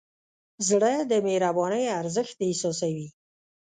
[0.67, 3.07] زړه د مهربانۍ ارزښت احساسوي.